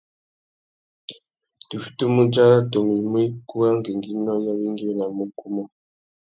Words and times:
Tu 1.67 1.75
fitimú 1.83 2.17
udzara 2.25 2.57
tumu 2.71 2.93
i 3.01 3.05
mú 3.11 3.17
ikú 3.27 3.53
râ 3.63 3.71
ngüéngüinô 3.77 4.33
i 4.43 4.47
awéngüéwinamú 4.51 5.21
ukú 5.27 5.43
umô. 5.49 5.63